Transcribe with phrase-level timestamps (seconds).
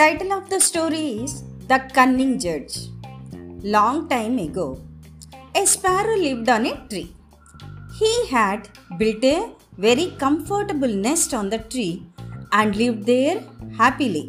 [0.00, 1.32] Title of the story is
[1.70, 2.74] The Cunning Judge.
[3.74, 4.66] Long time ago,
[5.60, 7.10] a sparrow lived on a tree.
[7.98, 12.06] He had built a very comfortable nest on the tree
[12.52, 13.42] and lived there
[13.76, 14.24] happily.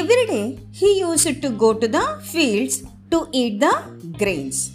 [0.00, 3.74] Every day he used to go to the fields to eat the
[4.18, 4.72] grains.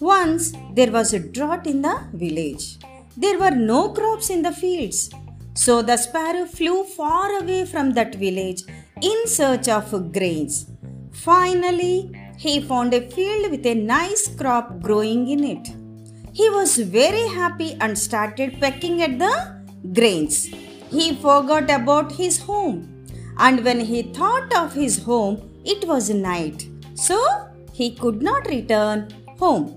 [0.00, 2.78] Once there was a drought in the village.
[3.18, 5.10] There were no crops in the fields.
[5.52, 8.62] So the sparrow flew far away from that village
[9.02, 10.66] in search of grains.
[11.12, 15.68] Finally, he found a field with a nice crop growing in it.
[16.32, 19.34] He was very happy and started pecking at the
[19.92, 20.46] grains.
[20.90, 23.06] He forgot about his home,
[23.38, 27.18] and when he thought of his home, it was night, so
[27.72, 29.08] he could not return
[29.38, 29.76] home.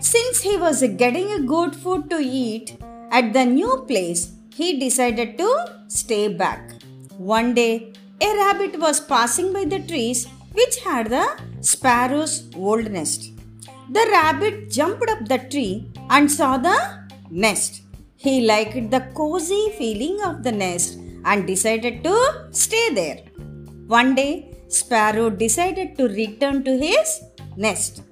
[0.00, 2.76] Since he was getting a good food to eat
[3.10, 5.50] at the new place, he decided to
[5.88, 6.72] stay back.
[7.16, 7.89] One day,
[8.20, 11.26] a rabbit was passing by the trees which had the
[11.60, 13.32] sparrow's old nest.
[13.96, 16.78] The rabbit jumped up the tree and saw the
[17.30, 17.82] nest.
[18.16, 23.20] He liked the cozy feeling of the nest and decided to stay there.
[23.86, 27.22] One day, Sparrow decided to return to his
[27.56, 28.02] nest.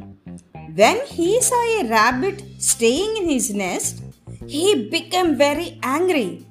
[0.75, 4.03] When he saw a rabbit staying in his nest,
[4.47, 6.47] he became very angry.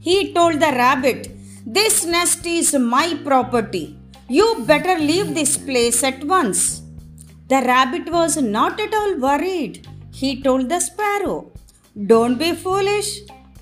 [0.00, 1.37] He told the rabbit,
[1.76, 3.98] This nest is my property.
[4.26, 6.80] You better leave this place at once.
[7.48, 9.86] The rabbit was not at all worried.
[10.10, 11.52] He told the sparrow,
[12.06, 13.10] Don't be foolish.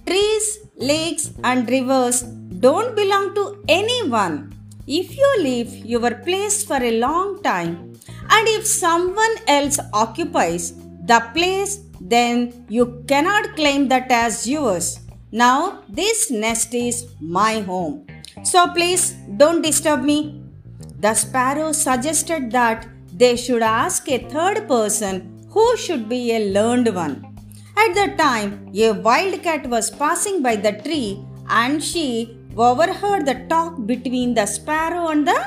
[0.07, 0.47] Trees,
[0.77, 2.23] lakes, and rivers
[2.67, 4.55] don't belong to anyone.
[4.87, 7.75] If you leave your place for a long time,
[8.31, 10.75] and if someone else occupies
[11.11, 15.01] the place, then you cannot claim that as yours.
[15.45, 18.06] Now, this nest is my home.
[18.42, 19.03] So please
[19.41, 20.43] don't disturb me.
[21.00, 26.88] The sparrow suggested that they should ask a third person who should be a learned
[26.94, 27.16] one.
[27.77, 33.34] At the time, a wild cat was passing by the tree and she overheard the
[33.50, 35.39] talk between the sparrow and the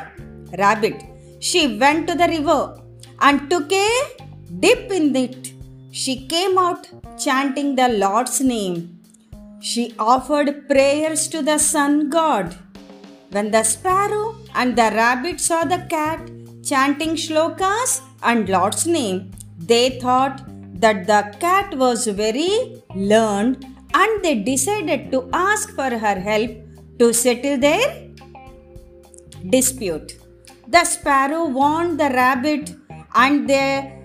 [0.60, 1.02] rabbit.
[1.40, 2.80] She went to the river
[3.22, 3.90] and took a
[4.60, 5.54] dip in it.
[5.92, 6.88] She came out
[7.18, 8.99] chanting the Lord's name.
[9.62, 12.56] She offered prayers to the sun god.
[13.32, 16.32] When the sparrow and the rabbit saw the cat
[16.64, 20.42] chanting shlokas and Lord's name, they thought
[20.80, 26.52] that the cat was very learned and they decided to ask for her help
[27.00, 28.08] to settle their
[29.50, 30.18] dispute.
[30.68, 32.76] The sparrow warned the rabbit
[33.14, 34.00] and they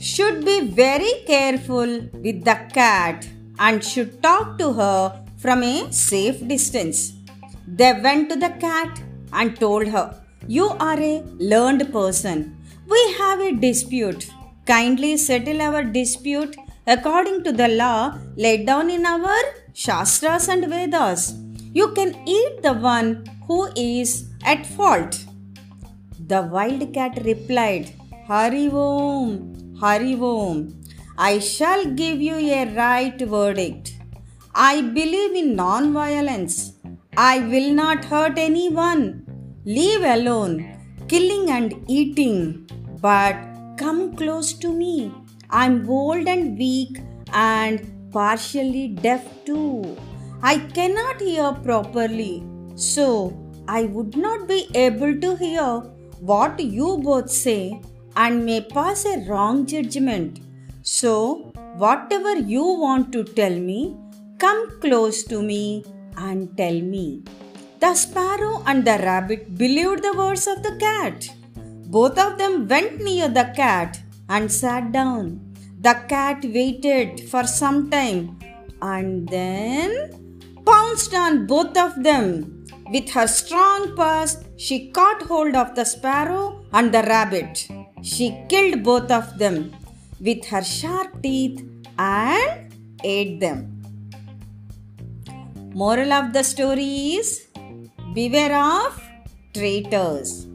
[0.00, 3.26] should be very careful with the cat
[3.58, 7.12] and should talk to her from a safe distance.
[7.66, 9.02] They went to the cat
[9.32, 12.56] and told her, You are a learned person.
[12.88, 14.30] We have a dispute.
[14.66, 16.56] Kindly settle our dispute
[16.86, 19.36] according to the law laid down in our
[19.72, 21.34] Shastras and Vedas.
[21.72, 25.24] You can eat the one who is at fault.
[26.18, 27.92] The wild cat replied,
[28.26, 30.74] Hari Om, Hari Om.
[31.18, 33.94] I shall give you a right verdict.
[34.54, 36.74] I believe in non violence.
[37.16, 39.24] I will not hurt anyone.
[39.64, 40.76] Leave alone
[41.08, 42.68] killing and eating.
[43.00, 43.36] But
[43.78, 45.12] come close to me.
[45.48, 46.98] I'm old and weak
[47.32, 49.96] and partially deaf too.
[50.42, 52.44] I cannot hear properly.
[52.74, 53.06] So
[53.68, 55.80] I would not be able to hear
[56.20, 57.80] what you both say
[58.16, 60.40] and may pass a wrong judgment.
[60.88, 61.52] So,
[61.82, 63.96] whatever you want to tell me,
[64.38, 65.84] come close to me
[66.16, 67.24] and tell me.
[67.80, 71.28] The sparrow and the rabbit believed the words of the cat.
[71.96, 75.40] Both of them went near the cat and sat down.
[75.80, 78.38] The cat waited for some time
[78.80, 79.90] and then
[80.64, 82.64] pounced on both of them.
[82.92, 87.66] With her strong paws, she caught hold of the sparrow and the rabbit.
[88.02, 89.74] She killed both of them
[90.20, 91.64] with her sharp teeth
[91.98, 92.74] and
[93.04, 93.72] ate them.
[95.74, 97.48] Moral of the story is
[98.14, 99.02] Beware of
[99.52, 100.46] traitors.